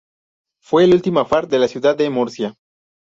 Fue 0.63 0.83
el 0.85 0.95
último 0.95 1.19
alfar 1.19 1.47
de 1.47 1.59
la 1.59 1.67
ciudad 1.67 1.95
de 1.95 2.09
Murcia. 2.09 2.55